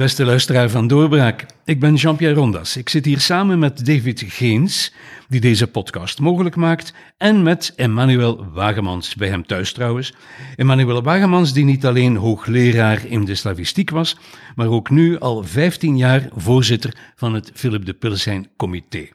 [0.00, 1.46] beste luisteraar van Doorbraak.
[1.64, 2.76] Ik ben Jean-Pierre Rondas.
[2.76, 4.92] Ik zit hier samen met David Geens,
[5.28, 10.14] die deze podcast mogelijk maakt, en met Emmanuel Wagemans, bij hem thuis trouwens.
[10.56, 14.16] Emmanuel Wagemans, die niet alleen hoogleraar in de slavistiek was,
[14.54, 19.08] maar ook nu al 15 jaar voorzitter van het Philip de Pilsijn Comité.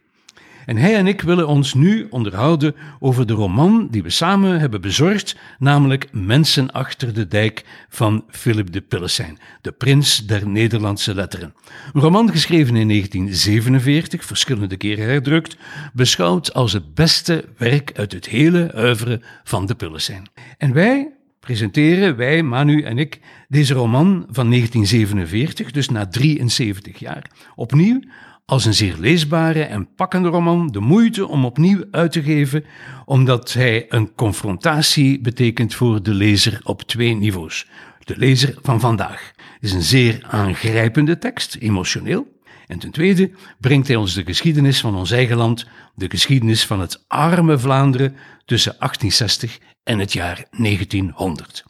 [0.65, 4.81] En hij en ik willen ons nu onderhouden over de roman die we samen hebben
[4.81, 11.53] bezorgd, namelijk Mensen achter de dijk van Philip de Pillesijn, de prins der Nederlandse letteren.
[11.93, 15.57] Een roman geschreven in 1947, verschillende keren herdrukt,
[15.93, 20.29] beschouwd als het beste werk uit het hele oeuvre van de Pillesijn.
[20.57, 21.11] En wij
[21.45, 27.99] presenteren, wij, Manu en ik, deze roman van 1947, dus na 73 jaar, opnieuw
[28.45, 32.65] als een zeer leesbare en pakkende roman de moeite om opnieuw uit te geven,
[33.05, 37.67] omdat hij een confrontatie betekent voor de lezer op twee niveaus.
[37.99, 42.33] De lezer van vandaag is een zeer aangrijpende tekst, emotioneel.
[42.67, 46.79] En ten tweede brengt hij ons de geschiedenis van ons eigen land, de geschiedenis van
[46.79, 51.63] het arme Vlaanderen tussen 1860 en het jaar 1900.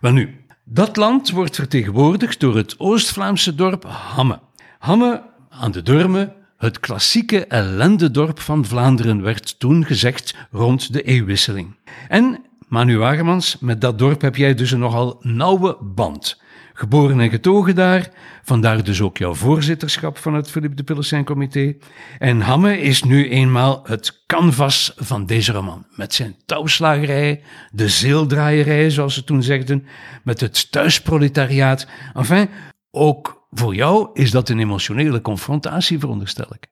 [0.00, 4.40] Wel nu, dat land wordt vertegenwoordigd door het Oost-Vlaamse dorp Hamme.
[4.78, 5.29] Hamme
[5.60, 11.74] aan de Durme, het klassieke ellendedorp van Vlaanderen werd toen gezegd rond de eeuwwisseling.
[12.08, 16.40] En, Manu Wagemans, met dat dorp heb jij dus een nogal nauwe band.
[16.72, 18.10] Geboren en getogen daar,
[18.42, 21.76] vandaar dus ook jouw voorzitterschap van het Philippe de Pillesijn Comité.
[22.18, 25.86] En Hamme is nu eenmaal het canvas van deze roman.
[25.94, 29.86] Met zijn touwslagerij, de zeeldraaierij, zoals ze toen zegden,
[30.22, 31.86] met het thuisproletariaat.
[32.14, 32.48] Enfin,
[32.90, 36.68] ook voor jou is dat een emotionele confrontatie, veronderstel ik.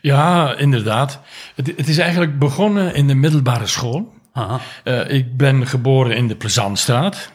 [0.00, 1.20] Ja, inderdaad.
[1.54, 4.12] Het, het is eigenlijk begonnen in de middelbare school.
[4.84, 7.31] Uh, ik ben geboren in de Plezantstraat.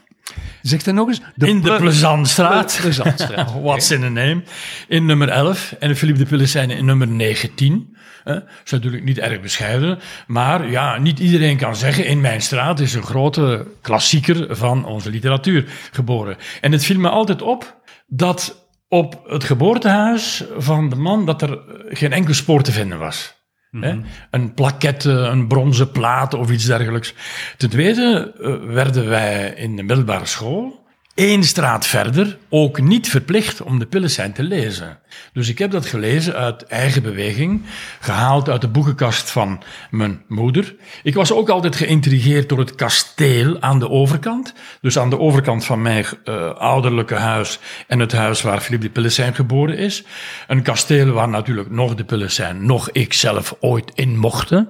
[0.68, 1.22] Zeg dan nog eens.
[1.36, 2.78] De in de Plezantstraat.
[2.82, 3.54] Plezantstraat.
[3.62, 4.44] What's in a name?
[4.88, 5.76] In nummer 11.
[5.80, 7.96] En de Philippe de Pillesijn in nummer 19.
[8.24, 10.00] Dat is natuurlijk niet erg bescheiden.
[10.28, 15.10] Maar ja, niet iedereen kan zeggen, in mijn straat is een grote klassieker van onze
[15.10, 16.38] literatuur geboren.
[16.62, 21.60] En het viel me altijd op dat op het geboortehuis van de man dat er
[21.90, 23.37] geen enkel spoor te vinden was.
[23.80, 24.00] Mhm.
[24.32, 27.14] Een plaquette, een bronzen plaat of iets dergelijks.
[27.58, 30.86] Ten tweede eh, werden wij in de middelbare school
[31.18, 35.00] één straat verder ook niet verplicht om de pillen zijn te lezen.
[35.34, 37.62] Dus ik heb dat gelezen uit eigen beweging,
[38.00, 40.76] gehaald uit de boekenkast van mijn moeder.
[41.04, 44.54] Ik was ook altijd geïntrigeerd door het kasteel aan de overkant.
[44.82, 48.92] Dus aan de overkant van mijn uh, ouderlijke huis en het huis waar Philippe de
[48.92, 50.04] Pillesijn geboren is.
[50.48, 54.70] Een kasteel waar natuurlijk nog de Pillesijn, nog ik zelf ooit in mochten.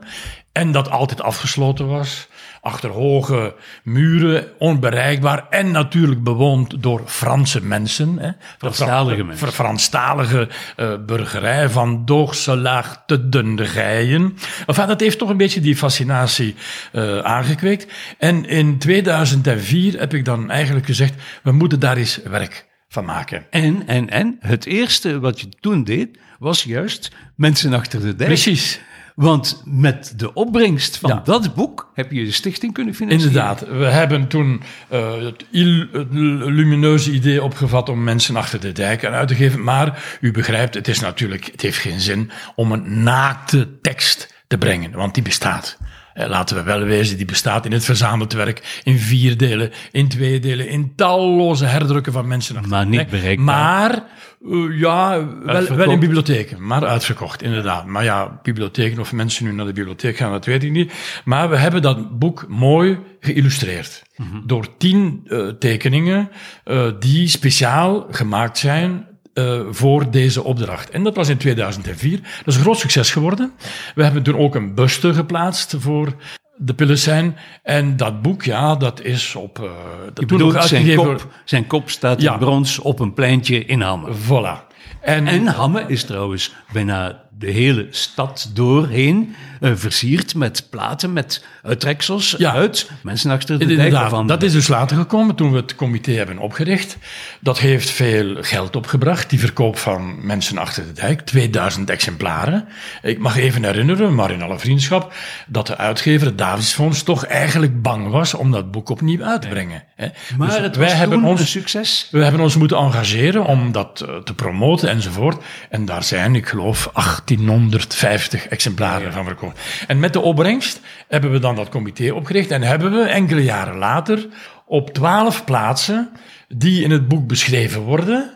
[0.51, 2.27] En dat altijd afgesloten was
[2.67, 8.17] achter hoge muren, onbereikbaar en natuurlijk bewoond door Franse mensen.
[8.19, 8.31] Hè.
[8.57, 9.47] Franstalige mensen.
[9.51, 10.47] Franstalige
[10.77, 14.37] uh, burgerij van Doorselaag te Dundegijen.
[14.65, 16.55] Enfin, dat heeft toch een beetje die fascinatie
[16.93, 17.93] uh, aangekweekt.
[18.17, 21.13] En in 2004 heb ik dan eigenlijk gezegd,
[21.43, 23.45] we moeten daar eens werk van maken.
[23.49, 28.29] En, en, en, het eerste wat je toen deed, was juist mensen achter de dijk.
[28.29, 28.79] Precies.
[29.17, 33.27] Want met de opbrengst van dat boek heb je de stichting kunnen financieren.
[33.27, 33.77] Inderdaad.
[33.77, 34.61] We hebben toen
[34.91, 36.07] uh, het, het,
[36.49, 39.63] lumineuze idee opgevat om mensen achter de dijk uit te geven.
[39.63, 44.57] Maar u begrijpt, het is natuurlijk, het heeft geen zin om een naakte tekst te
[44.57, 45.77] brengen, want die bestaat.
[46.17, 50.07] Eh, laten we wel wezen, die bestaat in het verzameld werk, in vier delen, in
[50.07, 52.69] twee delen, in talloze herdrukken van mensen.
[52.69, 53.45] Maar niet bereikbaar.
[53.45, 54.03] Maar
[54.41, 57.85] uh, ja, wel, wel, in bibliotheken, maar uitverkocht, inderdaad.
[57.85, 60.93] Maar ja, bibliotheken of mensen nu naar de bibliotheek gaan, dat weet ik niet.
[61.25, 64.03] Maar we hebben dat boek mooi geïllustreerd.
[64.15, 64.43] Mm -hmm.
[64.45, 66.29] Door tien uh, tekeningen
[66.65, 70.89] uh, die speciaal gemaakt zijn uh, voor deze opdracht.
[70.89, 72.19] En dat was in 2004.
[72.21, 73.51] Dat is een groot succes geworden.
[73.95, 76.15] We hebben toen ook een buste geplaatst voor
[76.55, 77.37] de pillen zijn.
[77.63, 79.59] En dat boek, ja, dat is op...
[79.59, 79.69] Uh,
[80.13, 82.33] dat toen nog zijn, kop, zijn kop staat ja.
[82.33, 84.09] in brons op een pleintje in Hamme.
[84.13, 84.67] Voilà.
[85.01, 91.45] En, en Hamme is trouwens bijna de hele stad doorheen uh, versierd met platen, met
[91.63, 92.53] uittreksels ja.
[92.53, 94.09] uit mensen achter de dijk.
[94.09, 96.97] Van, dat is dus later gekomen toen we het comité hebben opgericht.
[97.39, 101.21] Dat heeft veel geld opgebracht, die verkoop van mensen achter de dijk.
[101.21, 102.67] 2000 exemplaren.
[103.01, 105.13] Ik mag even herinneren, maar in alle vriendschap,
[105.47, 109.47] dat de uitgever, het Davidsfonds, toch eigenlijk bang was om dat boek opnieuw uit te
[109.47, 109.83] brengen.
[109.95, 110.07] Hè.
[110.37, 112.07] Maar dus het wij hebben ons, een succes.
[112.11, 115.43] We hebben ons moeten engageren om dat uh, te promoten enzovoort.
[115.69, 116.89] En daar zijn, ik geloof,
[117.27, 119.59] 1850 exemplaren van verkocht.
[119.87, 123.77] En met de opbrengst hebben we dan dat comité opgericht en hebben we enkele jaren
[123.77, 124.27] later
[124.65, 126.09] op twaalf plaatsen
[126.47, 128.31] die in het boek beschreven worden,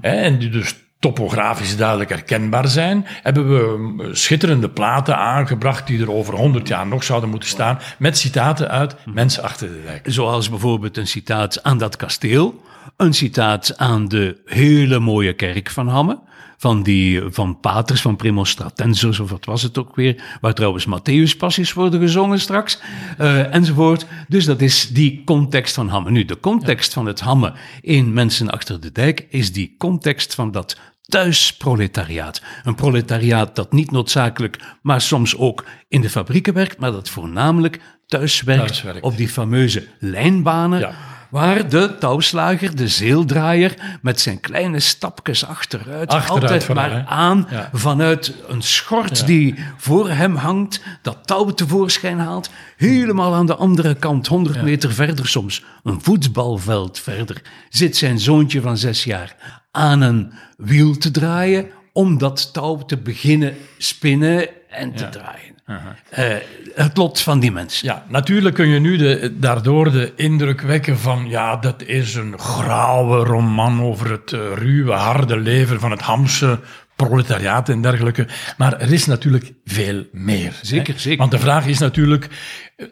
[0.00, 6.12] hè, en die dus topografisch duidelijk herkenbaar zijn, hebben we schitterende platen aangebracht die er
[6.12, 10.06] over 100 jaar nog zouden moeten staan, met citaten uit Mensen achter de dijk.
[10.08, 12.62] Zoals bijvoorbeeld een citaat aan dat kasteel,
[12.96, 16.18] een citaat aan de hele mooie kerk van Hamme,
[16.56, 21.36] van die van paters, van Premonstratensis, of wat was het ook weer, waar trouwens Matthäus
[21.38, 22.78] passies worden gezongen straks,
[23.20, 24.06] uh, enzovoort.
[24.28, 26.10] Dus dat is die context van Hamme.
[26.10, 30.50] Nu, de context van het Hamme in Mensen achter de dijk is die context van
[30.50, 32.42] dat thuisproletariaat.
[32.64, 37.80] Een proletariaat dat niet noodzakelijk, maar soms ook in de fabrieken werkt, maar dat voornamelijk
[38.06, 40.78] thuis werkt, op die fameuze lijnbanen.
[40.78, 40.94] Ja.
[41.30, 48.62] Waar de touwslager, de zeeldraaier, met zijn kleine stapjes achteruit, altijd maar aan vanuit een
[48.62, 54.62] schort die voor hem hangt, dat touw tevoorschijn haalt, helemaal aan de andere kant, 100
[54.62, 59.36] meter verder soms, een voetbalveld verder, zit zijn zoontje van zes jaar
[59.70, 65.45] aan een wiel te draaien om dat touw te beginnen spinnen en te draaien.
[65.68, 66.34] Uh,
[66.74, 67.86] het lot van die mensen.
[67.86, 71.28] Ja, natuurlijk kun je nu de, daardoor de indruk wekken van...
[71.28, 76.60] ja, dat is een grauwe roman over het uh, ruwe, harde leven van het Hamse
[76.96, 78.26] proletariaat en dergelijke.
[78.56, 80.58] Maar er is natuurlijk veel meer.
[80.62, 81.00] Zeker, hè?
[81.00, 81.18] zeker.
[81.18, 82.28] Want de vraag is natuurlijk,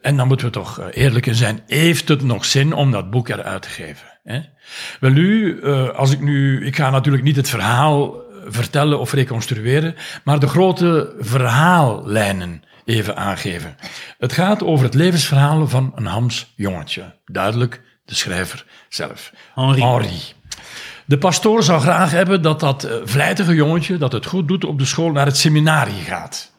[0.03, 1.61] en dan moeten we toch eh, eerlijk in zijn...
[1.67, 4.07] heeft het nog zin om dat boek eruit te geven?
[4.25, 4.41] Hè?
[5.01, 5.63] Wel nu,
[5.93, 6.67] als ik nu...
[6.67, 9.95] Ik ga natuurlijk niet het verhaal vertellen of reconstrueren,
[10.25, 13.77] maar de grote verhaallijnen even aangeven.
[14.19, 17.15] Het gaat over het levensverhaal van een Hams jongetje.
[17.25, 19.33] Duidelijk, de schrijver zelf.
[19.55, 19.83] Henri.
[19.83, 20.21] Henri.
[21.07, 24.79] De pastoor zou graag hebben dat dat eh, vlijtige jongetje, dat het goed doet op
[24.79, 26.53] de school, naar het seminarie gaat.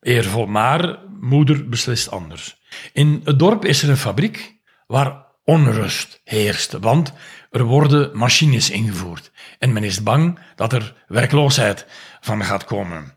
[0.00, 2.56] Eervol, maar moeder beslist anders.
[2.92, 4.54] In het dorp is er een fabriek
[4.86, 7.12] waar onrust heerst, want
[7.56, 9.30] er worden machines ingevoerd.
[9.58, 11.86] En men is bang dat er werkloosheid
[12.20, 13.14] van gaat komen.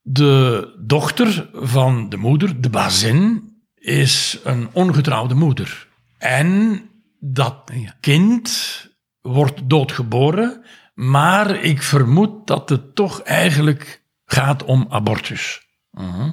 [0.00, 5.88] De dochter van de moeder, de bazin, is een ongetrouwde moeder.
[6.18, 6.82] En
[7.20, 7.70] dat
[8.00, 8.50] kind
[9.20, 10.64] wordt doodgeboren,
[10.94, 15.66] maar ik vermoed dat het toch eigenlijk gaat om abortus.
[15.90, 16.30] Mhm.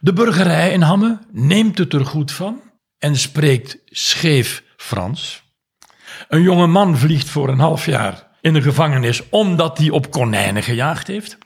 [0.00, 2.60] De burgerij in Hamme neemt het er goed van
[2.98, 5.42] en spreekt scheef Frans.
[6.28, 10.62] Een jonge man vliegt voor een half jaar in de gevangenis omdat hij op konijnen
[10.62, 11.38] gejaagd heeft.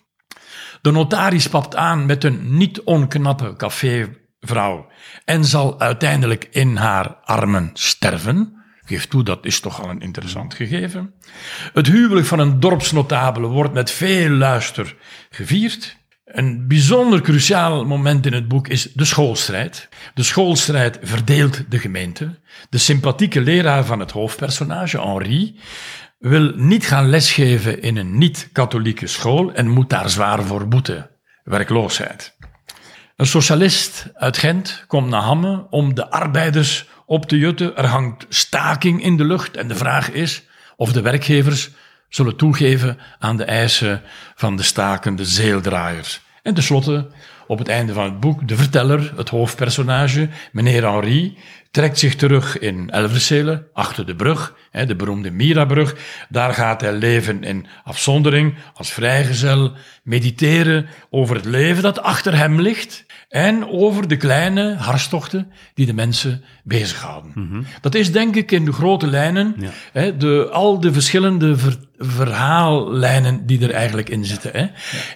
[0.81, 4.91] De notaris papt aan met een niet onknappe cafévrouw
[5.25, 8.55] en zal uiteindelijk in haar armen sterven.
[8.85, 11.15] Geef toe, dat is toch al een interessant gegeven.
[11.73, 14.97] Het huwelijk van een dorpsnotabele wordt met veel luister
[15.31, 15.97] gevierd.
[16.37, 19.89] Een bijzonder cruciaal moment in het boek is de schoolstrijd.
[20.15, 22.39] De schoolstrijd verdeelt de gemeente.
[22.71, 25.61] De sympathieke leraar van het hoofdpersonage, Henri,
[26.19, 31.11] wil niet gaan lesgeven in een niet-katholieke school en moet daar zwaar voor boeten.
[31.45, 32.37] Werkloosheid.
[33.17, 37.77] Een socialist uit Gent komt naar Hamme om de arbeiders op te jutten.
[37.77, 40.43] Er hangt staking in de lucht en de vraag is
[40.77, 41.71] of de werkgevers
[42.09, 44.03] zullen toegeven aan de eisen
[44.35, 46.25] van de stakende zeeldraaiers.
[46.47, 47.07] En tenslotte,
[47.47, 51.39] op het einde van het boek, de verteller, het hoofdpersonage, meneer Henri,
[51.71, 55.97] trekt zich terug in Elversele, achter de brug, de beroemde Mirabrug.
[56.29, 59.73] Daar gaat hij leven in afzondering, als vrijgezel,
[60.03, 65.95] mediteren over het leven dat achter hem ligt en over de kleine hartstochten die de
[65.95, 67.33] mensen bezighouden.
[67.35, 69.57] Mm Dat is denk ik in de grote lijnen,
[69.93, 71.57] hè, de, al de verschillende
[71.99, 74.51] verhaallijnen die er eigenlijk in zitten.
[74.53, 74.67] Hè.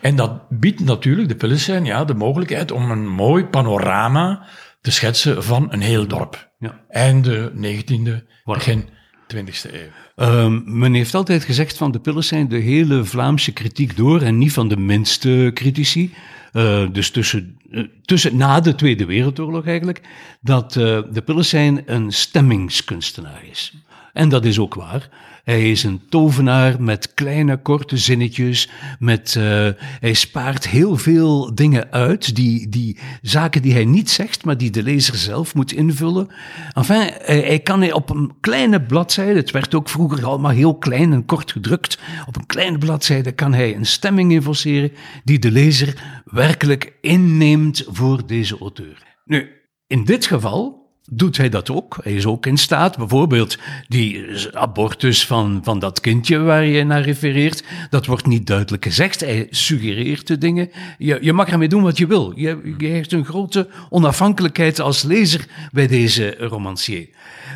[0.02, 4.46] En dat biedt natuurlijk de Pilsen ja, de mogelijkheid om een mooi panorama
[4.80, 6.50] te schetsen van een heel dorp.
[6.58, 6.80] Ja.
[6.88, 8.88] Einde 19e, begin
[9.34, 10.24] 20e eeuw.
[10.44, 14.38] Um, men heeft altijd gezegd van de Pillers zijn de hele Vlaamse kritiek door en
[14.38, 16.14] niet van de minste critici.
[16.52, 17.59] Uh, dus tussen,
[18.04, 20.00] tussen, na de Tweede Wereldoorlog eigenlijk,
[20.40, 23.74] dat uh, de Pillers een stemmingskunstenaar is.
[24.12, 25.08] En dat is ook waar.
[25.50, 28.70] Hij is een tovenaar met kleine, korte zinnetjes.
[28.98, 29.68] Met, uh,
[30.00, 32.34] hij spaart heel veel dingen uit.
[32.34, 36.28] Die, die zaken die hij niet zegt, maar die de lezer zelf moet invullen.
[36.72, 41.12] Enfin, hij, hij kan op een kleine bladzijde, het werd ook vroeger allemaal heel klein
[41.12, 41.98] en kort gedrukt.
[42.26, 44.92] Op een kleine bladzijde kan hij een stemming invulseren
[45.24, 49.02] die de lezer werkelijk inneemt voor deze auteur.
[49.24, 49.48] Nu,
[49.86, 50.79] in dit geval
[51.10, 51.98] doet hij dat ook.
[52.02, 57.02] Hij is ook in staat, bijvoorbeeld die abortus van, van dat kindje waar je naar
[57.02, 59.20] refereert, dat wordt niet duidelijk gezegd.
[59.20, 60.70] Hij suggereert de dingen.
[60.98, 62.32] Je, je mag ermee doen wat je wil.
[62.36, 67.08] Je, je heeft een grote onafhankelijkheid als lezer bij deze romancier.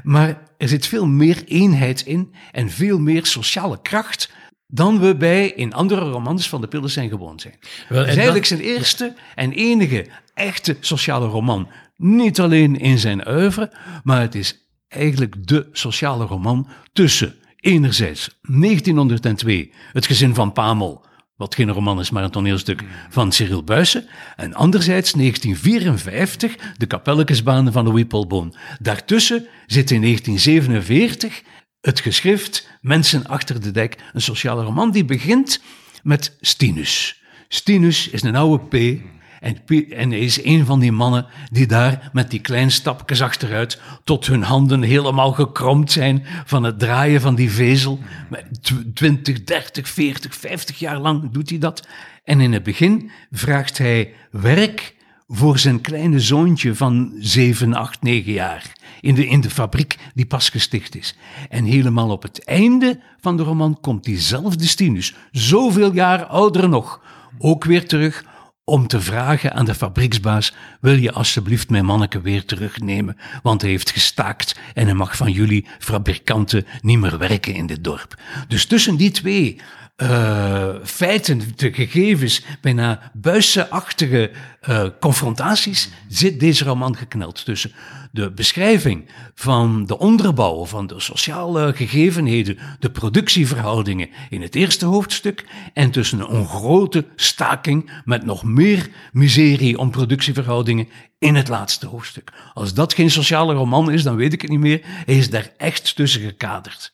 [0.02, 4.32] Maar er zit veel meer eenheid in en veel meer sociale kracht
[4.66, 7.54] dan we bij in andere romans van de Pillesijn gewoon zijn.
[7.88, 11.68] Wel, Het is en eigenlijk zijn eerste en enige echte sociale roman.
[11.96, 13.72] Niet alleen in zijn oeuvre,
[14.02, 21.54] maar het is eigenlijk de sociale roman tussen enerzijds 1902, Het gezin van Pamel, wat
[21.54, 27.84] geen roman is, maar een toneelstuk van Cyril Buysse, en anderzijds 1954, De Kapellekesbanen van
[27.84, 28.54] Louis Paul Boon.
[28.80, 31.42] Daartussen zit in 1947
[31.80, 35.60] het geschrift Mensen achter de dek, een sociale roman die begint
[36.02, 37.22] met Stinus.
[37.48, 39.02] Stinus is een oude P.
[39.44, 39.56] En,
[39.90, 44.26] en hij is een van die mannen die daar met die kleine stapjes achteruit tot
[44.26, 47.98] hun handen helemaal gekromd zijn van het draaien van die vezel.
[48.30, 51.88] Met tw- 20, 30, 40, 50 jaar lang doet hij dat.
[52.24, 54.94] En in het begin vraagt hij werk
[55.28, 58.72] voor zijn kleine zoontje van 7, 8, 9 jaar.
[59.00, 61.16] In de, in de fabriek die pas gesticht is.
[61.48, 67.00] En helemaal op het einde van de roman komt diezelfde Stinus, zoveel jaar ouder nog,
[67.38, 68.24] ook weer terug
[68.64, 73.16] om te vragen aan de fabrieksbaas: wil je alsjeblieft mijn manneke weer terugnemen?
[73.42, 77.85] Want hij heeft gestaakt en hij mag van jullie fabrikanten niet meer werken in dit
[77.85, 78.14] dorp.
[78.49, 79.61] Dus tussen die twee
[79.96, 87.72] eh, feiten, de gegevens, bijna buissenachtige eh, confrontaties, zit deze roman gekneld tussen
[88.12, 95.44] de beschrijving van de onderbouw, van de sociale gegevenheden, de productieverhoudingen in het eerste hoofdstuk,
[95.72, 102.32] en tussen een grote staking met nog meer miserie om productieverhoudingen in het laatste hoofdstuk.
[102.54, 104.80] Als dat geen sociale roman is, dan weet ik het niet meer.
[104.84, 106.93] Hij is daar echt tussen gekaderd.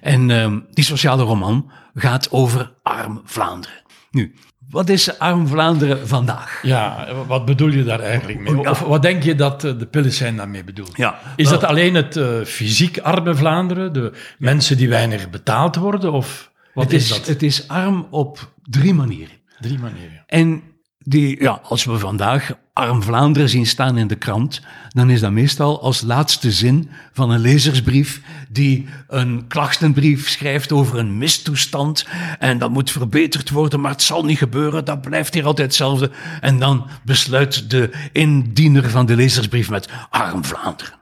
[0.00, 3.82] En ehm, die sociale roman gaat over arm Vlaanderen.
[4.10, 4.34] Nu,
[4.70, 6.60] wat is arm Vlaanderen vandaag?
[6.62, 8.70] Ja, wat bedoel je daar eigenlijk mee?
[8.70, 10.96] Of wat denk je dat eh, de Pillesijn daarmee bedoelt?
[10.96, 16.12] Ja, Is dat alleen het eh, fysiek arme Vlaanderen, de mensen die weinig betaald worden?
[16.12, 17.26] Of wat het, is, is, dat?
[17.26, 19.34] het is arm op drie manieren.
[19.60, 20.24] Drie manieren.
[20.26, 20.62] En
[21.04, 25.30] die, ja, als we vandaag arm Vlaanderen zien staan in de krant, dan is dat
[25.30, 32.06] meestal als laatste zin van een lezersbrief die een klachtenbrief schrijft over een mistoestand
[32.38, 36.10] en dat moet verbeterd worden, maar het zal niet gebeuren, dat blijft hier altijd hetzelfde.
[36.40, 40.94] En dan besluit de indiener van de lezersbrief met arm Vlaanderen.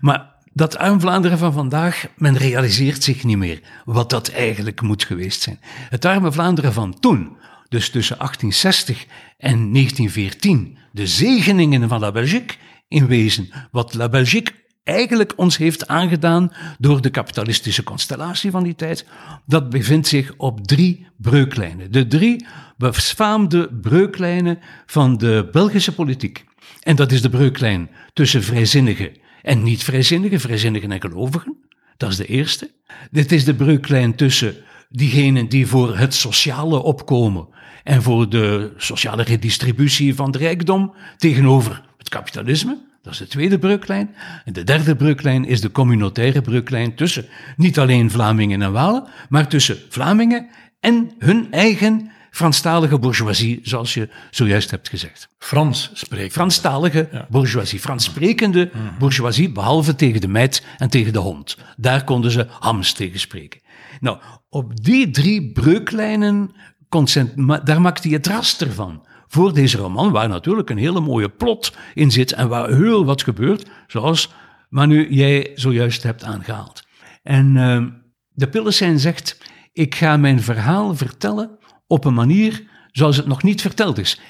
[0.00, 5.04] Maar dat arm Vlaanderen van vandaag, men realiseert zich niet meer wat dat eigenlijk moet
[5.04, 5.60] geweest zijn.
[5.88, 7.36] Het arme Vlaanderen van toen,
[7.68, 9.06] dus tussen 1860
[9.38, 12.56] en 1914, de zegeningen van La Belgique,
[12.88, 14.52] in wezen wat La Belgique
[14.84, 19.06] eigenlijk ons heeft aangedaan door de kapitalistische constellatie van die tijd,
[19.46, 21.92] dat bevindt zich op drie breuklijnen.
[21.92, 22.46] De drie
[22.76, 26.44] befaamde breuklijnen van de Belgische politiek.
[26.80, 29.10] En dat is de breuklijn tussen vrijzinnigen
[29.42, 31.56] en niet-vrijzinnigen, vrijzinnigen en gelovigen.
[31.96, 32.70] Dat is de eerste.
[33.10, 34.56] Dit is de breuklijn tussen
[34.90, 37.48] diegenen die voor het sociale opkomen
[37.88, 42.78] en voor de sociale redistributie van de rijkdom tegenover het kapitalisme.
[43.02, 44.14] Dat is de tweede breuklijn.
[44.44, 47.26] En de derde breuklijn is de communautaire breuklijn tussen
[47.56, 50.48] niet alleen Vlamingen en Walen, maar tussen Vlamingen
[50.80, 55.28] en hun eigen Franstalige bourgeoisie, zoals je zojuist hebt gezegd.
[55.38, 56.30] Frans spreken.
[56.30, 61.56] Franstalige bourgeoisie, Frans sprekende bourgeoisie, behalve tegen de meid en tegen de hond.
[61.76, 63.60] Daar konden ze hams tegen spreken.
[64.00, 64.18] Nou,
[64.48, 66.50] op die drie breuklijnen,
[66.88, 69.06] concent- ma- daar maakt hij het raster van.
[69.28, 73.22] Voor deze roman, waar natuurlijk een hele mooie plot in zit en waar heel wat
[73.22, 74.32] gebeurt, zoals
[74.68, 76.82] Manu, jij zojuist hebt aangehaald.
[77.22, 77.84] En eh,
[78.32, 79.38] de Pillesijn zegt,
[79.72, 84.20] ik ga mijn verhaal vertellen op een manier zoals het nog niet verteld is.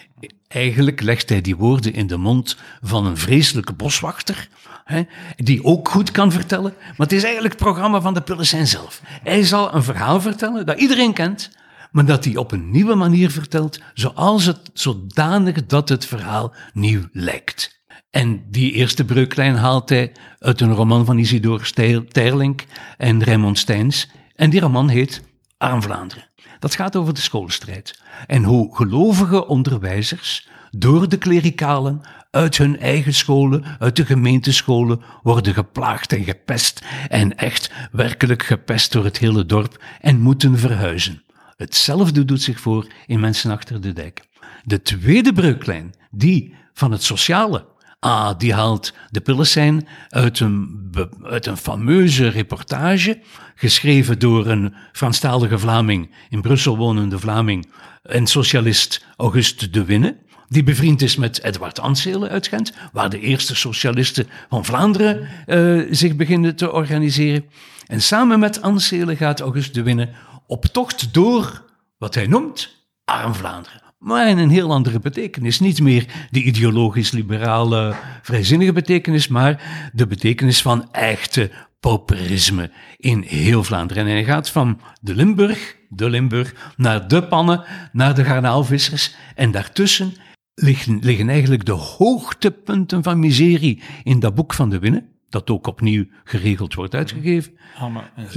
[0.49, 4.49] Eigenlijk legt hij die woorden in de mond van een vreselijke boswachter,
[4.85, 5.03] hè,
[5.37, 9.01] die ook goed kan vertellen, maar het is eigenlijk het programma van de Pillesijn zelf.
[9.23, 11.51] Hij zal een verhaal vertellen dat iedereen kent,
[11.91, 17.03] maar dat hij op een nieuwe manier vertelt, zoals het, zodanig dat het verhaal nieuw
[17.13, 17.79] lijkt.
[18.11, 22.65] En die eerste breuklijn haalt hij uit een roman van Isidor Steyr- Teirlink
[22.97, 24.11] en Raymond Steins.
[24.35, 25.23] En die roman heet
[25.59, 26.29] Arm Vlaanderen.
[26.59, 28.01] Dat gaat over de schoolstrijd.
[28.27, 35.55] En hoe gelovige onderwijzers door de klerikalen uit hun eigen scholen, uit de gemeentescholen, worden
[35.55, 36.85] geplaagd en gepest.
[37.09, 41.23] En echt werkelijk gepest door het hele dorp en moeten verhuizen.
[41.59, 44.23] Hetzelfde doet zich voor in Mensen achter de dijk.
[44.65, 47.67] De tweede breuklijn, die van het sociale,
[48.01, 50.91] Ah, die haalt de Pillesijn uit een,
[51.23, 53.21] uit een fameuze reportage,
[53.55, 57.69] geschreven door een Franstalige Vlaming, in Brussel wonende Vlaming,
[58.03, 60.17] en socialist Auguste de Winne.
[60.49, 65.87] die bevriend is met Edward Anselen uit Gent, waar de eerste socialisten van Vlaanderen uh,
[65.91, 67.45] zich beginnen te organiseren.
[67.87, 70.09] En samen met Anselen gaat August de Winne
[70.49, 71.65] op tocht door
[71.99, 73.83] wat hij noemt Arm Vlaanderen.
[73.99, 75.61] Maar in een heel andere betekenis.
[75.61, 81.51] Niet meer de ideologisch-liberale, vrijzinnige betekenis, maar de betekenis van echte
[81.81, 84.07] pauperisme in heel Vlaanderen.
[84.07, 89.15] En hij gaat van de Limburg, de Limburg, naar de pannen, naar de garnaalvissers.
[89.35, 90.13] En daartussen
[90.55, 95.67] liggen, liggen eigenlijk de hoogtepunten van miserie in dat boek van de Winnen dat ook
[95.67, 97.59] opnieuw geregeld wordt uitgegeven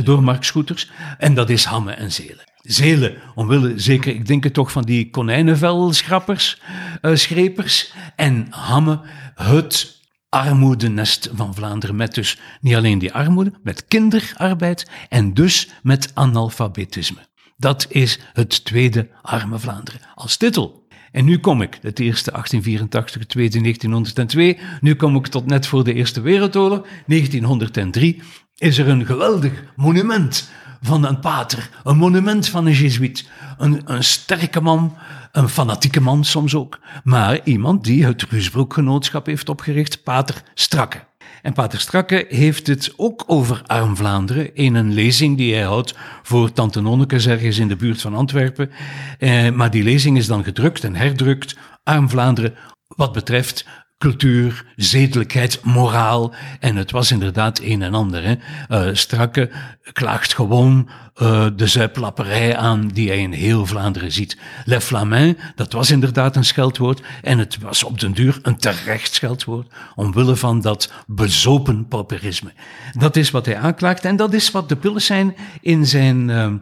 [0.03, 0.91] door Mark Scooters.
[1.17, 2.49] En dat is Hamme en Zelen.
[2.61, 6.61] Zelen, omwille zeker, ik denk het toch van die konijnenvelschrappers,
[7.01, 7.93] uh, schrepers.
[8.15, 8.99] En Hamme,
[9.35, 11.95] het armoedenest van Vlaanderen.
[11.95, 17.29] Met dus niet alleen die armoede, met kinderarbeid en dus met analfabetisme.
[17.57, 20.80] Dat is het tweede arme Vlaanderen als titel.
[21.11, 24.57] En nu kom ik, het eerste 1884, het tweede 1902.
[24.81, 28.21] Nu kom ik tot net voor de Eerste Wereldoorlog, 1903.
[28.57, 30.49] Is er een geweldig monument
[30.81, 33.29] van een pater, een monument van een jezuïet.
[33.57, 34.97] Een, een sterke man,
[35.31, 41.09] een fanatieke man soms ook, maar iemand die het Ruusbroekgenootschap heeft opgericht, pater Strakke.
[41.41, 45.95] En Pater Strakke heeft het ook over Arm Vlaanderen in een lezing die hij houdt
[46.21, 48.71] voor Tante Nonnekes ergens in de buurt van Antwerpen.
[49.19, 52.53] Eh, maar die lezing is dan gedrukt en herdrukt, Arm Vlaanderen,
[52.87, 53.65] wat betreft
[54.01, 56.33] cultuur, zedelijkheid, moraal.
[56.59, 58.23] En het was inderdaad een en ander.
[58.23, 58.35] Hè.
[58.69, 59.49] Uh, Strakke
[59.93, 60.89] klaagt gewoon
[61.21, 64.37] uh, de zuiplapperij aan die hij in heel Vlaanderen ziet.
[64.65, 67.01] Le Flamin, dat was inderdaad een scheldwoord.
[67.21, 69.73] En het was op den duur een terecht scheldwoord.
[69.95, 72.53] Omwille van dat bezopen pauperisme.
[72.91, 74.05] Dat is wat hij aanklaagt.
[74.05, 76.53] En dat is wat de Pillesijn in zijn, uh,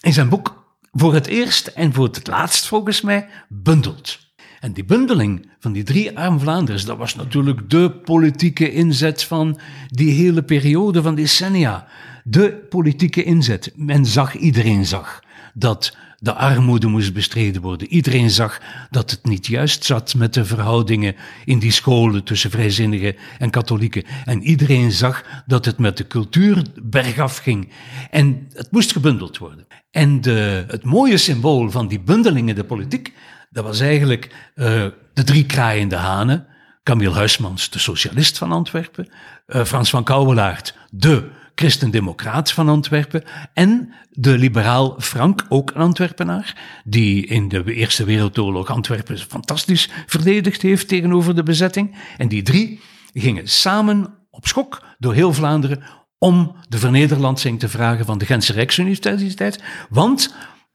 [0.00, 4.27] in zijn boek voor het eerst en voor het laatst volgens mij bundelt.
[4.60, 9.58] En die bundeling van die drie arm Vlaanderen, dat was natuurlijk de politieke inzet van
[9.88, 11.86] die hele periode van decennia.
[12.24, 13.72] De politieke inzet.
[13.76, 15.22] Men zag, iedereen zag
[15.54, 17.88] dat de armoede moest bestreden worden.
[17.88, 23.16] Iedereen zag dat het niet juist zat met de verhoudingen in die scholen tussen vrijzinnigen
[23.38, 24.04] en katholieken.
[24.24, 27.68] En iedereen zag dat het met de cultuur bergaf ging.
[28.10, 29.66] En het moest gebundeld worden.
[29.90, 33.12] En de, het mooie symbool van die bundeling in de politiek,
[33.50, 36.46] dat was eigenlijk uh, de drie kraaiende hanen.
[36.82, 39.08] Camille Huismans, de socialist van Antwerpen.
[39.46, 43.24] Uh, Frans van Kouwelaert, de christendemocraat van Antwerpen.
[43.52, 50.62] En de liberaal Frank, ook een Antwerpenaar, die in de Eerste Wereldoorlog Antwerpen fantastisch verdedigd
[50.62, 51.96] heeft tegenover de bezetting.
[52.16, 52.80] En die drie
[53.12, 55.82] gingen samen op schok door heel Vlaanderen
[56.18, 59.62] om de vernederlandsing te vragen van de Gentse Rijksuniversiteit.
[59.88, 60.34] Want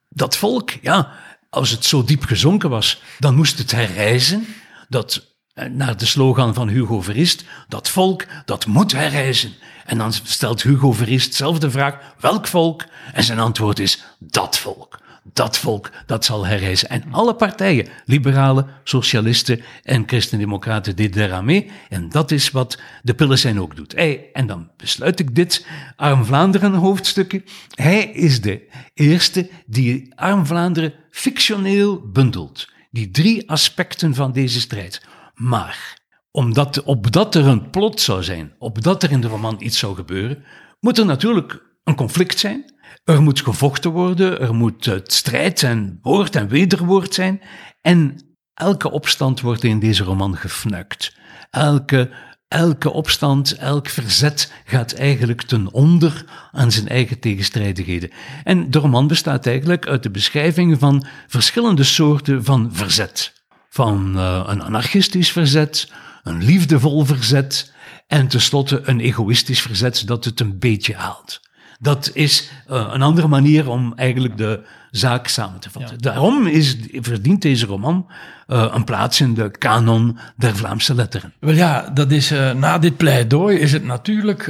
[0.10, 1.12] dat volk, ja,
[1.54, 4.48] als het zo diep gezonken was, dan moest het herreizen.
[4.90, 9.54] Dat, eh, naar de slogan van Hugo Verist, dat volk, dat moet herreizen.
[9.86, 12.86] En dan stelt Hugo Verist zelf de vraag, welk volk?
[13.14, 15.00] En zijn antwoord is, dat volk.
[15.24, 16.90] Dat volk, dat zal herreizen.
[16.90, 21.72] En alle partijen, liberalen, socialisten en christendemocraten, daaraan mee.
[21.90, 23.92] En dat is wat de Pillesijn ook doet.
[23.96, 27.44] Hij, en dan besluit ik dit Arm Vlaanderen hoofdstukje.
[27.76, 32.68] Hij is de eerste die Arm Vlaanderen fictioneel bundelt.
[32.92, 35.02] Die drie aspecten van deze strijd.
[35.34, 35.98] Maar,
[36.32, 40.44] omdat, opdat er een plot zou zijn, opdat er in de roman iets zou gebeuren,
[40.80, 42.73] moet er natuurlijk een conflict zijn.
[43.04, 47.42] Er moet gevochten worden, er moet het strijd en woord en wederwoord zijn.
[47.82, 48.18] En
[48.54, 51.16] elke opstand wordt in deze roman gefnuikt.
[51.50, 52.10] Elke
[52.54, 58.12] elke opstand, elk verzet gaat eigenlijk ten onder aan zijn eigen tegenstrijdigheden.
[58.44, 63.34] En de roman bestaat eigenlijk uit de beschrijving van verschillende soorten van verzet.
[63.70, 65.92] Van uh, een anarchistisch verzet,
[66.24, 67.74] een liefdevol verzet
[68.08, 71.42] en tenslotte een egoïstisch verzet dat het een beetje haalt.
[71.84, 75.98] Dat is uh, een andere manier om eigenlijk de zaak samen te vatten.
[75.98, 78.12] Daarom is, verdient deze roman
[78.48, 81.34] uh, een plaats in de kanon der Vlaamse letteren.
[81.40, 84.46] Wel ja, dat is, uh, na dit pleidooi is het natuurlijk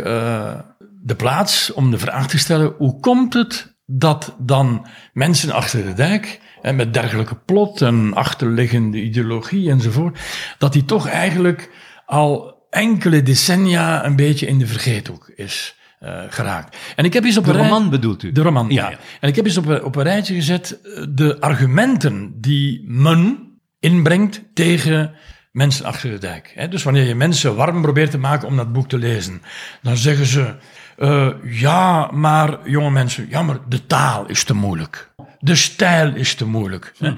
[1.01, 5.93] de plaats om de vraag te stellen: hoe komt het dat dan mensen achter de
[5.93, 10.19] dijk, en met dergelijke plot en achterliggende ideologie enzovoort,
[10.57, 11.69] dat die toch eigenlijk
[12.05, 15.75] al enkele decennia een beetje in de vergeethoek is?
[16.03, 16.77] Uh, geraakt.
[16.95, 18.31] En ik heb eens op de een roman bedoelt u?
[18.31, 18.89] De roman, ja.
[18.89, 18.97] ja.
[19.19, 23.51] En ik heb eens op, een, op een rijtje gezet eh, de argumenten die men
[23.79, 25.15] inbrengt tegen
[25.51, 26.67] mensen achter de dijk.
[26.69, 29.41] Dus wanneer je mensen warm probeert te maken om dat boek te lezen,
[29.81, 30.53] dan zeggen ze,
[30.97, 35.11] uh, ja, maar jonge mensen, ja, maar de taal is te moeilijk.
[35.39, 36.93] De stijl is te moeilijk.
[36.97, 37.13] hè.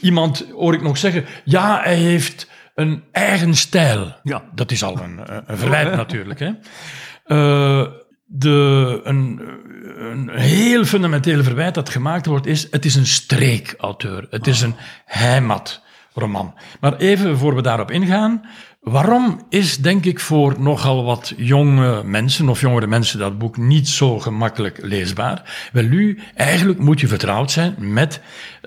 [0.00, 4.14] Iemand hoor ik nog zeggen, ja, hij heeft een eigen stijl.
[4.22, 4.42] Ja.
[4.54, 6.40] Dat is al een, een verwijt natuurlijk.
[6.40, 6.52] Hè.
[7.24, 7.86] Eh,
[8.30, 9.40] de, een,
[9.96, 14.26] een heel fundamentele verwijt dat gemaakt wordt is, het is een streekauteur.
[14.30, 16.54] Het is een heimatroman.
[16.80, 18.44] Maar even voor we daarop ingaan,
[18.80, 23.88] waarom is denk ik voor nogal wat jonge mensen of jongere mensen dat boek niet
[23.88, 25.68] zo gemakkelijk leesbaar?
[25.72, 28.20] Wel nu, eigenlijk moet je vertrouwd zijn met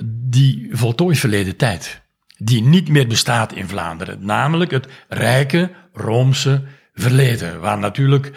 [0.03, 2.01] die voltooid verleden tijd.
[2.37, 4.25] Die niet meer bestaat in Vlaanderen.
[4.25, 8.31] Namelijk het rijke Roomse verleden, waar natuurlijk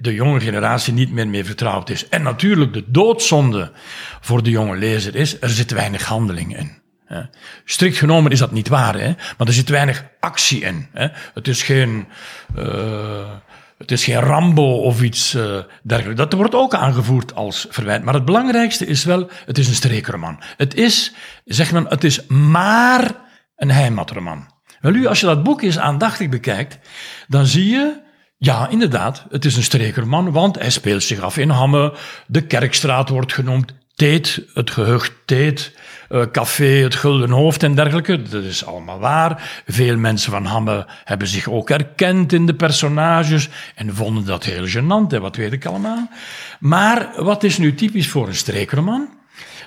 [0.00, 2.08] de jonge generatie niet meer mee vertrouwd is.
[2.08, 3.72] En natuurlijk de doodzonde
[4.20, 6.80] voor de jonge lezer is, er zit weinig handeling in.
[7.64, 9.14] Strikt genomen is dat niet waar, hè?
[9.38, 10.88] maar er zit weinig actie in.
[10.92, 11.08] Hè?
[11.34, 12.06] Het is geen...
[12.56, 13.30] eh,
[13.82, 16.20] het is geen Rambo of iets eh, dergelijks.
[16.20, 18.02] Dat wordt ook aangevoerd als verwijt.
[18.04, 20.42] Maar het belangrijkste is wel, het is een streekroman.
[20.56, 23.10] Het is, zeg men, het is maar
[23.56, 24.50] een heimatroman.
[24.80, 26.78] Wel u, als je dat boek eens aandachtig bekijkt,
[27.28, 28.01] dan zie je,
[28.44, 31.94] ja, inderdaad, het is een streekroman, want hij speelt zich af in Hamme.
[32.26, 35.78] De Kerkstraat wordt genoemd, Teet, het gehucht Teet,
[36.08, 38.22] eh, café, het Gulden Hoofd en dergelijke.
[38.22, 39.62] Dat is allemaal waar.
[39.66, 44.66] Veel mensen van Hamme hebben zich ook herkend in de personages en vonden dat heel
[44.66, 46.08] gênant en wat weet ik allemaal.
[46.60, 49.08] Maar wat is nu typisch voor een streekroman?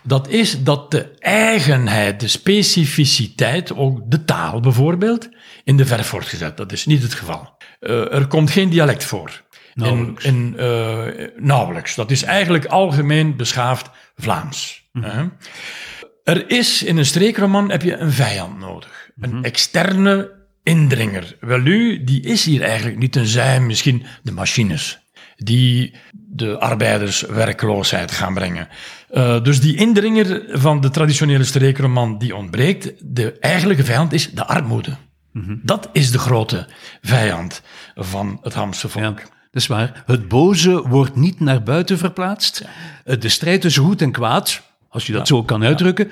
[0.03, 5.29] Dat is dat de eigenheid, de specificiteit, ook de taal bijvoorbeeld,
[5.63, 6.57] in de verf wordt gezet.
[6.57, 7.54] Dat is niet het geval.
[7.85, 9.43] Eh, er komt geen dialect voor.
[9.73, 10.25] Nauwelijks.
[10.25, 11.95] In, in, eh, nauwelijks.
[11.95, 14.89] Dat is eigenlijk algemeen beschaafd Vlaams.
[14.99, 15.25] hè.
[16.23, 19.09] Er is in een streekroman heb je een vijand nodig.
[19.19, 20.31] Een externe
[20.63, 21.37] indringer.
[21.39, 24.99] Wel nu, die is hier eigenlijk niet, tenzij misschien de machines.
[25.35, 28.67] Die de arbeiders werkloosheid gaan brengen.
[29.09, 32.93] Eh, dus die indringer van de traditionele streekroman die ontbreekt.
[32.99, 34.97] De eigenlijke vijand is de armoede.
[35.63, 36.67] Dat is de grote
[37.01, 37.61] vijand
[37.95, 39.19] van het Hamse volk.
[39.19, 40.03] Ja, dat is waar.
[40.05, 42.65] Het boze wordt niet naar buiten verplaatst.
[43.05, 46.11] Eh, De strijd tussen goed en kwaad, als je dat zo kan uitdrukken,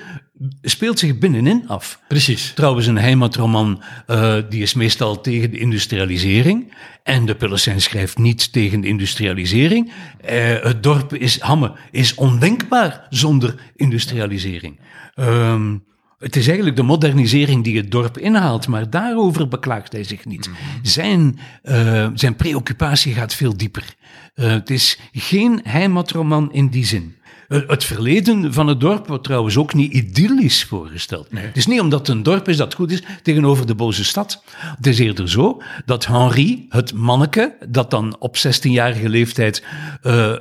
[0.62, 2.00] speelt zich binnenin af.
[2.08, 2.52] Precies.
[2.54, 6.72] Trouwens, een heimatroman eh, die is meestal tegen de industrialisering.
[7.02, 9.92] En de Pillesijn schrijft niet tegen de industrialisering.
[10.20, 14.80] Eh, het dorp is, Hamme is ondenkbaar zonder industrialisering.
[15.14, 15.76] Ehm,
[16.24, 20.50] het is eigenlijk de modernisering die het dorp inhaalt, maar daarover beklaagt hij zich niet.
[20.82, 23.94] Zijn, eh, zijn preoccupatie gaat veel dieper.
[24.34, 27.16] Eh, het is geen heimatroman in die zin.
[27.54, 31.28] Eh, Het verleden van het dorp wordt trouwens ook niet idyllisch voorgesteld.
[31.30, 34.42] Het is niet omdat het een dorp is dat goed is tegenover de boze stad.
[34.56, 39.64] Het is eerder zo dat Henri, het manneke, dat dan op 16-jarige leeftijd
[40.02, 40.32] eh,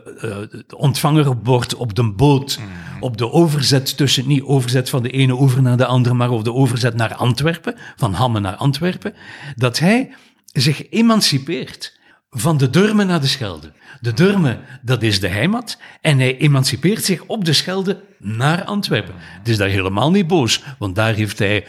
[0.76, 2.60] ontvanger wordt op de boot,
[3.00, 6.44] op de overzet tussen, niet overzet van de ene oever naar de andere, maar op
[6.44, 9.14] de overzet naar Antwerpen, van Hamme naar Antwerpen,
[9.56, 10.14] dat hij
[10.54, 12.02] zich emancipeert
[12.34, 13.72] van de Durme naar de Schelde.
[14.02, 15.78] De Durme, dat is de heimat.
[16.02, 19.14] En hij emancipeert zich op de Schelde naar Antwerpen.
[19.18, 21.68] Het is daar helemaal niet boos, want daar heeft hij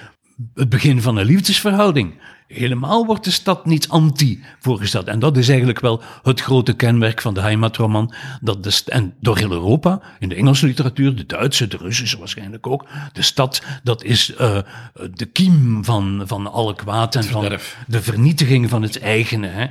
[0.54, 2.14] het begin van een liefdesverhouding.
[2.46, 5.06] Helemaal wordt de stad niet anti voorgesteld.
[5.06, 8.14] En dat is eigenlijk wel het grote kenmerk van de heimatroman.
[8.40, 12.66] Dat de en door heel Europa, in de Engelse literatuur, de Duitse, de Russische waarschijnlijk
[12.66, 12.86] ook.
[13.12, 14.58] De stad, dat is eh,
[15.14, 19.46] de kiem van, van alle kwaad en van de vernietiging van het eigene.
[19.46, 19.66] Hè.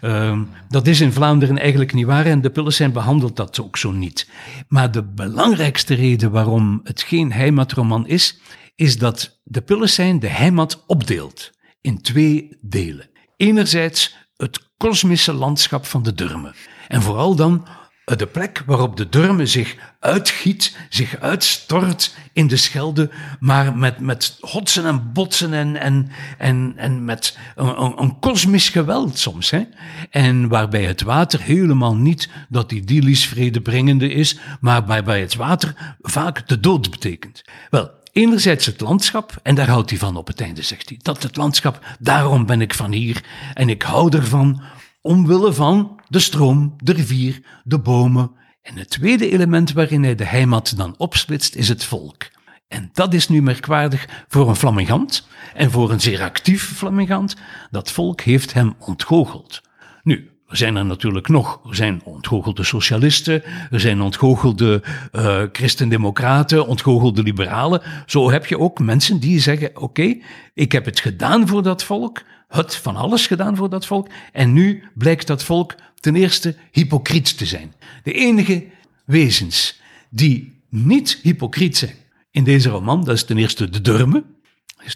[0.00, 3.90] Ehm, dat is in Vlaanderen eigenlijk niet waar en de Pillesijn behandelt dat ook zo
[3.90, 4.28] niet.
[4.68, 8.38] Maar de belangrijkste reden waarom het geen heimatroman is,
[8.74, 13.10] is dat de Pillesijn de heimat opdeelt in twee delen.
[13.36, 16.54] Enerzijds het kosmische landschap van de Durme.
[16.88, 17.66] En vooral dan
[18.04, 23.10] eh, de plek waarop de Durme zich uitgiet, zich uitstort in de Schelde,
[23.40, 26.08] maar met, met hotsen en botsen en, en,
[26.38, 29.50] en, en met een kosmisch geweld soms.
[29.50, 29.62] Hè?
[30.10, 36.48] En waarbij het water helemaal niet dat idyllisch vredebrengende is, maar waarbij het water vaak
[36.48, 37.42] de dood betekent.
[37.70, 40.98] Wel, Enerzijds het landschap, en daar houdt hij van op het einde, zegt hij.
[41.02, 43.24] Dat het landschap, daarom ben ik van hier.
[43.54, 44.62] En ik hou ervan,
[45.00, 48.30] omwille van de stroom, de rivier, de bomen.
[48.62, 52.22] En het tweede element waarin hij de heimat dan opsplitst, is het volk.
[52.68, 57.36] En dat is nu merkwaardig voor een flamingant, en voor een zeer actief flamingant.
[57.70, 59.60] Dat volk heeft hem ontgoocheld.
[60.02, 61.60] Nu, er zijn er natuurlijk nog.
[61.68, 64.82] Er zijn ontgoochelde socialisten, er zijn ontgoochelde
[65.12, 67.82] uh, christendemocraten, ontgoochelde liberalen.
[68.06, 70.16] Zo heb je ook mensen die zeggen, oké,
[70.54, 74.52] ik heb het gedaan voor dat volk, het van alles gedaan voor dat volk, en
[74.52, 77.74] nu blijkt dat volk ten eerste hypocriet te zijn.
[78.02, 78.66] De enige
[79.04, 79.80] wezens
[80.10, 81.94] die niet hypocriet zijn.
[82.30, 84.24] In deze roman, dat is ten eerste de Durme,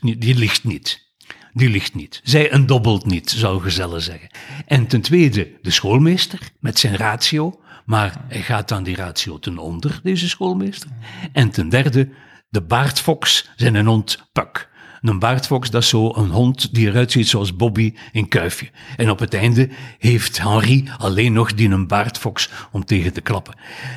[0.01, 1.10] die ligt niet.
[1.53, 2.21] Die ligt niet.
[2.25, 4.29] Zij een dobbelt niet, zou gezellen zeggen.
[4.67, 9.59] En ten tweede de schoolmeester met zijn ratio, maar hij gaat dan die ratio ten
[9.59, 10.91] onder, deze schoolmeester.
[11.33, 12.09] En ten derde
[12.49, 14.69] de baardfox, zijn een hond Puck.
[15.01, 18.71] Een baardfox, dat is zo een hond die eruit ziet zoals Bobby in Kuifje.
[18.97, 23.55] En op het einde heeft Henri alleen nog die een baardfox om tegen te klappen.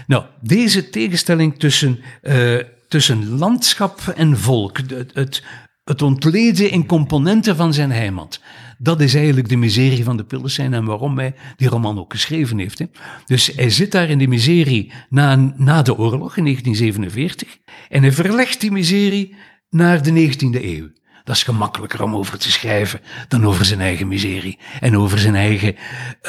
[0.07, 4.79] Nou, deze tegenstelling tussen, uh, tussen landschap en volk,
[5.13, 5.43] het,
[5.83, 8.41] het ontleden in componenten van zijn heimat.
[8.77, 12.57] Dat is eigenlijk de miserie van de Pillesijn en waarom hij die roman ook geschreven
[12.57, 12.79] heeft.
[12.79, 12.85] Hè.
[13.25, 17.57] Dus hij zit daar in die miserie na, na de oorlog in 1947
[17.89, 19.35] en hij verlegt die miserie
[19.69, 20.89] naar de 19e eeuw.
[21.23, 25.35] Dat is gemakkelijker om over te schrijven dan over zijn eigen miserie en over zijn
[25.35, 25.75] eigen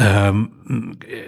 [0.01, 0.53] um,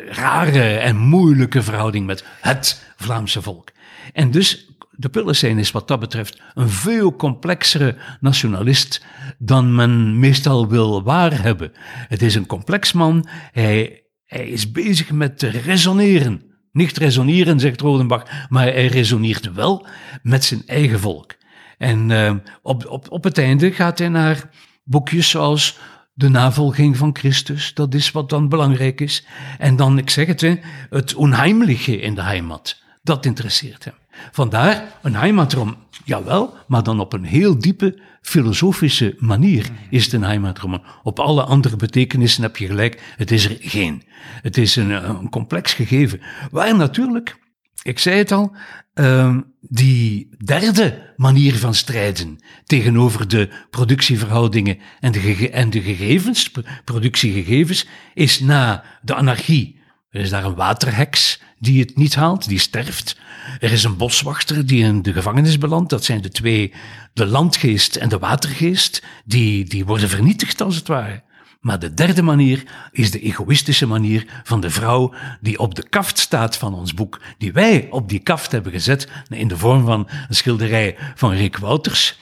[0.09, 3.71] rare en moeilijke verhouding met het Vlaamse volk.
[4.13, 9.05] En dus de Pillesijn is wat dat betreft een veel complexere nationalist
[9.39, 11.73] dan men meestal wil waarhebben.
[12.09, 13.27] Het is een complex man.
[13.53, 16.43] Hij, hij is bezig met resoneren.
[16.73, 19.87] Niet resoneren, zegt Rodenbach, maar hij resoneert wel
[20.23, 21.35] met zijn eigen volk.
[21.79, 22.33] En uh,
[22.63, 24.51] op, op, op het einde gaat hij naar
[24.85, 25.79] boekjes zoals
[26.15, 29.27] de navolging van Christus, dat is wat dan belangrijk is.
[29.59, 30.55] En dan, ik zeg het, hè,
[30.91, 33.95] het onheimliche in de heimat, dat interesseert hem.
[34.33, 40.23] Vandaar een heimatroman, jawel, maar dan op een heel diepe filosofische manier is het een
[40.23, 40.83] heimatroman.
[41.03, 44.03] Op alle andere betekenissen heb je gelijk, het is er geen.
[44.43, 47.39] Het is een, een complex gegeven, waar natuurlijk,
[47.83, 48.57] ik zei het al,
[48.95, 56.51] uh, die derde manier van strijden tegenover de productieverhoudingen en de, en de gegevens,
[56.85, 59.81] productiegegevens, is na de anarchie.
[60.17, 63.19] Er is daar een waterheks die het niet haalt, die sterft.
[63.61, 65.91] Er is een boswachter die in de gevangenis belandt.
[65.91, 66.73] Dat zijn de twee,
[67.13, 71.23] de landgeest en de watergeest, die, die worden vernietigd als het ware.
[71.61, 76.19] Maar de derde manier is de egoïstische manier van de vrouw die op de kaft
[76.19, 80.09] staat van ons boek, die wij op die kaft hebben gezet in de vorm van
[80.29, 82.19] een schilderij van Rick Wouters.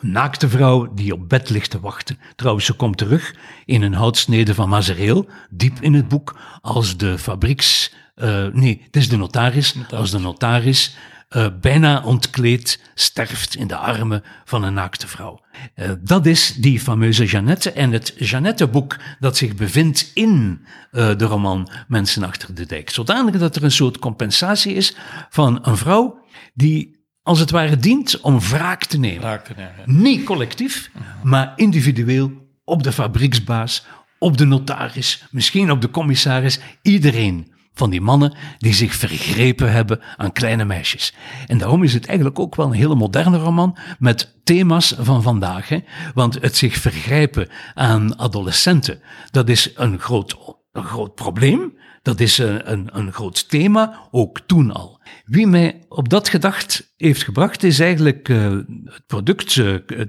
[0.00, 2.18] Naakte vrouw die op bed ligt te wachten.
[2.36, 3.34] Trouwens, ze komt terug
[3.64, 7.96] in een houtsnede van Mazereel, diep in het boek, als de fabrieks...
[8.16, 10.96] Uh, nee, het is de notaris, als de notaris
[11.30, 15.40] uh, bijna ontkleed sterft in de armen van een naakte vrouw.
[15.76, 21.70] Uh, dat is die fameuze Jeannette en het Jeannette-boek dat zich bevindt in de roman
[21.88, 22.90] Mensen achter de dijk.
[22.90, 24.96] Zodanig dat er een soort compensatie is
[25.28, 26.97] van een vrouw die
[27.28, 29.20] als het ware dient om wraak te nemen.
[29.20, 30.02] Wraak te nemen.
[30.02, 30.90] Niet collectief,
[31.22, 32.32] maar individueel
[32.64, 33.86] op de fabrieksbaas,
[34.18, 40.00] op de notaris, misschien op de commissaris, iedereen van die mannen die zich vergrepen hebben
[40.16, 41.14] aan kleine meisjes.
[41.46, 45.68] En daarom is het eigenlijk ook wel een hele moderne roman met thema's van vandaag.
[45.68, 45.78] Hè?
[46.14, 50.36] Want het zich vergrijpen aan adolescenten, dat is een groot,
[50.72, 51.76] een groot probleem.
[52.02, 54.97] Dat is een, een, een groot thema, ook toen al.
[55.24, 58.50] Wie mij op dat gedacht heeft gebracht, is eigenlijk uh,
[58.84, 59.54] het product,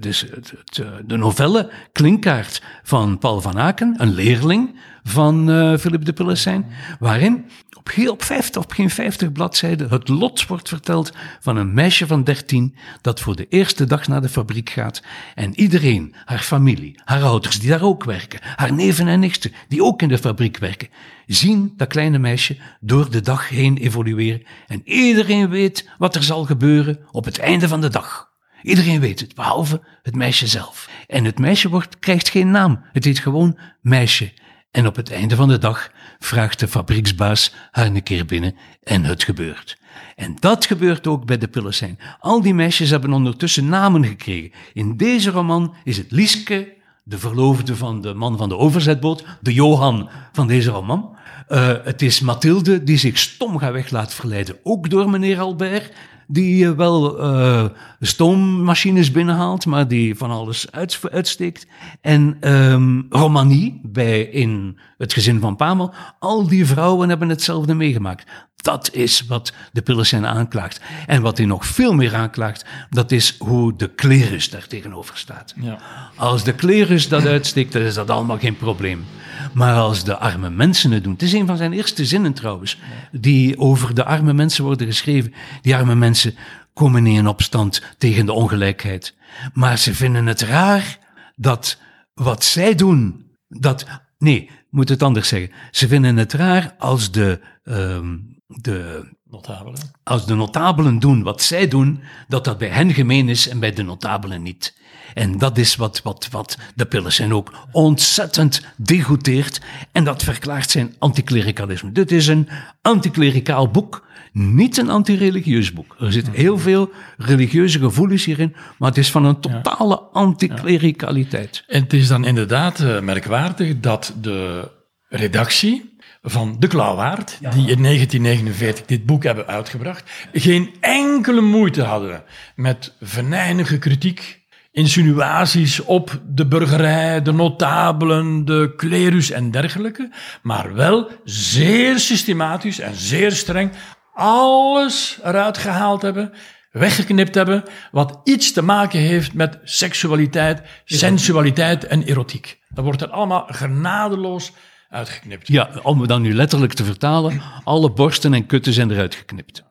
[0.00, 6.04] dus het, uh, de novelle Klinkaart van Paul van Aken, een leerling van uh, Philip
[6.04, 6.66] de Pillesijn,
[6.98, 7.44] waarin
[7.78, 12.06] op, heel, op, 50, op geen 50 bladzijden het lot wordt verteld van een meisje
[12.06, 15.02] van 13 dat voor de eerste dag naar de fabriek gaat
[15.34, 19.84] en iedereen, haar familie, haar ouders die daar ook werken, haar neven en nichten die
[19.84, 20.88] ook in de fabriek werken,
[21.26, 26.44] zien dat kleine meisje door de dag heen evolueren en iedereen weet wat er zal
[26.44, 28.28] gebeuren op het einde van de dag.
[28.62, 30.88] Iedereen weet het, behalve het meisje zelf.
[31.06, 32.84] En het meisje wordt, krijgt geen naam.
[32.92, 34.32] Het heet gewoon meisje.
[34.70, 39.04] En op het einde van de dag vraagt de fabrieksbaas haar een keer binnen en
[39.04, 39.78] het gebeurt.
[40.16, 41.98] En dat gebeurt ook bij de Pillesijn.
[42.20, 44.50] Al die meisjes hebben ondertussen namen gekregen.
[44.72, 49.52] In deze roman is het Lieske, de verloofde van de man van de overzetboot, de
[49.52, 51.16] Johan van deze roman.
[51.50, 55.92] Uh, het is Mathilde die zich stom gaat weg laat verleiden, ook door meneer Albert
[56.32, 57.64] die uh, wel uh,
[58.00, 61.66] stoommachines binnenhaalt, maar die van alles uit, uitsteekt.
[62.00, 68.30] En um, Romanie, bij, in het gezin van Pamel, al die vrouwen hebben hetzelfde meegemaakt.
[68.56, 70.80] Dat is wat de Pillesen aanklaagt.
[71.06, 75.54] En wat hij nog veel meer aanklaagt, dat is hoe de klerus daar tegenover staat.
[75.60, 75.78] Ja.
[76.16, 79.04] Als de klerus dat uitsteekt, dan is dat allemaal geen probleem.
[79.52, 81.12] Maar als de arme mensen het doen.
[81.12, 82.78] Het is een van zijn eerste zinnen trouwens,
[83.12, 85.32] die over de arme mensen worden geschreven.
[85.62, 86.34] Die arme mensen
[86.74, 89.14] komen niet in opstand tegen de ongelijkheid.
[89.52, 90.98] Maar ze vinden het raar
[91.36, 91.78] dat
[92.14, 93.86] wat zij doen, dat.
[94.18, 95.50] Nee, moet het anders zeggen.
[95.70, 99.78] Ze vinden het raar als de, um, de Notabelen.
[100.02, 103.72] Als de notabelen doen wat zij doen, dat dat bij hen gemeen is en bij
[103.72, 104.78] de notabelen niet.
[105.14, 109.60] En dat is wat, wat, wat de pillen zijn ook ontzettend degoûteert.
[109.92, 111.92] En dat verklaart zijn anticlericalisme.
[111.92, 112.48] Dit is een
[112.82, 115.96] anticlericaal boek, niet een antireligieus boek.
[116.00, 121.64] Er zitten heel veel religieuze gevoelens hierin, maar het is van een totale anticlericaliteit.
[121.66, 124.70] En het is dan inderdaad uh, merkwaardig dat de
[125.08, 132.22] redactie van De Klauwaard, die in 1949 dit boek hebben uitgebracht, geen enkele moeite hadden
[132.54, 134.40] met venijnige kritiek
[134.72, 140.10] insinuaties op de burgerij, de notabelen, de klerus en dergelijke,
[140.42, 143.72] maar wel zeer systematisch en zeer streng
[144.14, 146.32] alles eruit gehaald hebben,
[146.70, 152.60] weggeknipt hebben, wat iets te maken heeft met seksualiteit, sensualiteit en erotiek.
[152.68, 154.52] Dat wordt er allemaal genadeloos
[154.90, 155.48] uitgeknipt.
[155.48, 159.62] Ja, om het dan nu letterlijk te vertalen, alle borsten en kutten zijn eruit geknipt.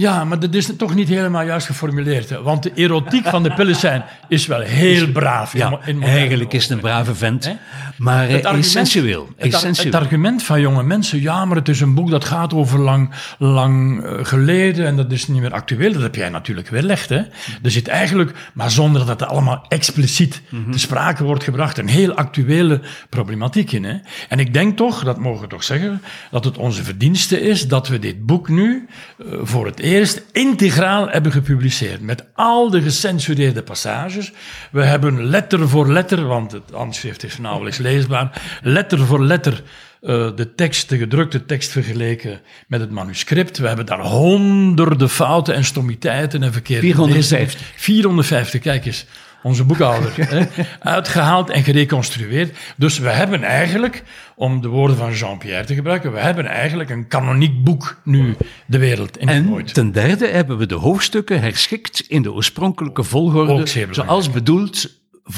[0.00, 0.24] Ja.
[0.24, 2.30] Maar dat is toch niet helemaal juist geformuleerd.
[2.30, 2.42] Hè?
[2.42, 5.52] Want de erotiek van de Pillesijn is wel heel braaf.
[5.52, 7.56] Ja, eigenlijk is het een brave vent,
[7.96, 9.28] maar het essentieel.
[9.36, 9.92] Het, essentieel.
[9.92, 13.10] het, argument van jonge mensen, ja, maar het is een boek dat gaat over lang,
[13.38, 15.92] lang uh, geleden en dat is niet meer actueel.
[15.92, 17.08] Dat heb jij natuurlijk weerlegd.
[17.08, 17.22] Hè?
[17.62, 21.88] Er zit eigenlijk, maar zonder dat het allemaal expliciet mm te sprake wordt gebracht, een
[21.88, 23.84] heel actuele problematiek in.
[23.84, 23.96] Hè?
[24.28, 27.88] En ik denk toch, dat mogen we toch zeggen, dat het onze verdienste is dat
[27.88, 32.00] we dit boek nu uh, voor het eerst integraal hebben gepubliceerd.
[32.00, 34.32] Met al de gecensureerde passages.
[34.70, 39.62] We hebben letter voor letter, want het handschrift is nauwelijks leesbaar, letter voor letter
[40.00, 43.58] uh, de tekst, de gedrukte tekst vergeleken met het manuscript.
[43.58, 47.72] We hebben daar honderden fouten en stomiteiten en verkeerde 450.
[47.76, 49.06] 450, kijk eens
[49.42, 50.46] onze boekhouder, hè,
[50.78, 52.56] uitgehaald en gereconstrueerd.
[52.76, 54.02] Dus we hebben eigenlijk,
[54.36, 58.78] om de woorden van Jean-Pierre te gebruiken, we hebben eigenlijk een kanoniek boek nu de
[58.78, 59.66] wereld ingegooid.
[59.66, 64.96] En ten derde hebben we de hoofdstukken herschikt in de oorspronkelijke volgorde, zoals bedoeld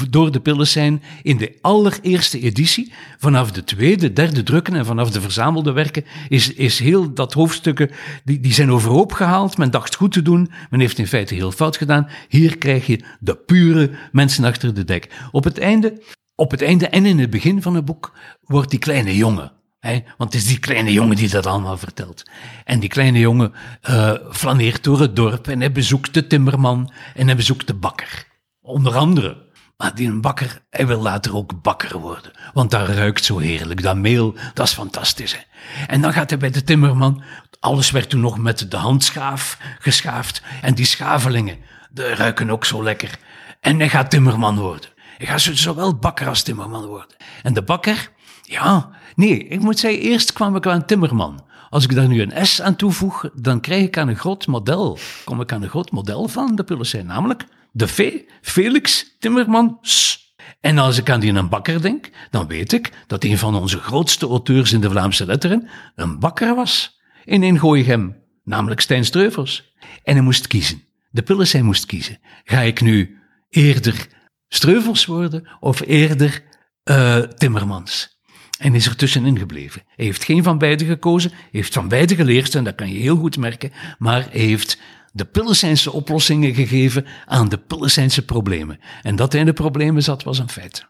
[0.09, 2.91] door de pillen zijn in de allereerste editie.
[3.17, 7.91] Vanaf de tweede, derde drukken en vanaf de verzamelde werken is, is heel dat hoofdstukken,
[8.23, 9.57] die, die zijn overhoop gehaald.
[9.57, 12.09] Men dacht goed te doen, men heeft in feite heel fout gedaan.
[12.29, 15.09] Hier krijg je de pure mensen achter de dek.
[15.31, 16.01] Op het einde,
[16.35, 19.51] op het einde en in het begin van het boek wordt die kleine jongen,
[19.81, 22.23] He, want het is die kleine jongen die dat allemaal vertelt.
[22.65, 23.53] En die kleine jongen
[23.89, 28.25] uh, flaneert door het dorp en hij bezoekt de timmerman en hij bezoekt de bakker.
[28.61, 29.49] Onder andere.
[29.81, 32.31] Maar die een bakker, hij wil later ook bakker worden.
[32.53, 33.81] Want dat ruikt zo heerlijk.
[33.81, 35.33] Dat meel, dat is fantastisch.
[35.33, 35.39] Hè?
[35.87, 37.23] En dan gaat hij bij de timmerman.
[37.59, 40.41] Alles werd toen nog met de handschaaf geschaafd.
[40.61, 41.57] En die schavelingen,
[41.91, 43.19] die ruiken ook zo lekker.
[43.59, 44.89] En hij gaat timmerman worden.
[45.17, 47.15] Hij gaat zowel bakker als timmerman worden.
[47.43, 51.43] En de bakker, ja, nee, ik moet zeggen, eerst kwam ik aan timmerman.
[51.69, 54.97] Als ik daar nu een S aan toevoeg, dan krijg ik aan een groot model.
[55.25, 60.19] Kom ik aan een groot model van de Pullen namelijk de V, Felix Timmermans.
[60.59, 63.77] En als ik aan die een bakker denk, dan weet ik dat een van onze
[63.77, 66.99] grootste auteurs in de Vlaamse letteren een bakker was.
[67.25, 69.73] In Ingooigem, namelijk Stijn Streuvels.
[70.03, 70.83] En hij moest kiezen.
[71.09, 72.19] De Pillesijn moest kiezen.
[72.43, 74.07] Ga ik nu eerder
[74.47, 76.43] Streuvels worden of eerder
[76.83, 78.19] uh, Timmermans?
[78.57, 79.81] En is er tussenin gebleven.
[79.95, 83.15] Hij heeft geen van beide gekozen, heeft van beide geleerd, en dat kan je heel
[83.15, 84.79] goed merken, maar hij heeft
[85.11, 88.79] de Pillesijnse oplossingen gegeven aan de Pillesijnse problemen.
[89.01, 90.89] En dat hij in de problemen zat, was een feit.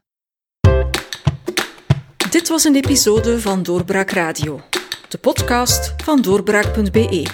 [2.30, 4.62] Dit was een episode van Doorbraak Radio,
[5.10, 7.26] de podcast van doorbraak.be.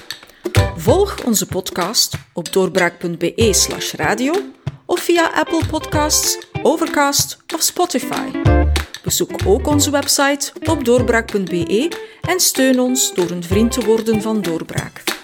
[0.75, 4.33] Volg onze podcast op doorbraak.be/slash radio
[4.85, 8.31] of via Apple Podcasts, Overcast of Spotify.
[9.03, 14.41] Bezoek ook onze website op doorbraak.be en steun ons door een vriend te worden van
[14.41, 15.16] Doorbraak.